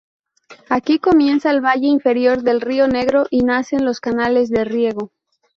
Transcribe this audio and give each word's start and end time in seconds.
Aquí 0.67 0.97
comienza 0.97 1.51
el 1.51 1.61
valle 1.63 1.85
inferior 1.85 2.41
del 2.41 2.59
río 2.59 2.87
Negro 2.87 3.27
y 3.29 3.43
nacen 3.43 3.85
los 3.85 3.99
canales 3.99 4.49
de 4.49 4.65
riego. 4.65 5.11